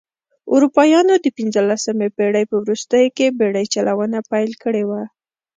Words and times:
اروپایانو 0.53 1.15
د 1.23 1.25
پنځلسمې 1.37 2.07
پېړۍ 2.15 2.43
په 2.51 2.55
وروستیو 2.63 3.13
کې 3.17 3.35
بېړۍ 3.37 3.65
چلونه 3.73 4.17
پیل 4.31 4.51
کړې 4.63 4.83
وه. 4.89 5.03